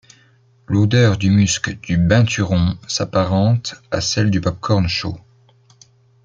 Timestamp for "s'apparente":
2.87-3.75